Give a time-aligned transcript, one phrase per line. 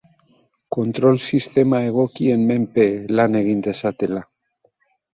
[0.75, 2.89] Kontrol sistema egokien menpe
[3.23, 4.29] lan egin dezatela.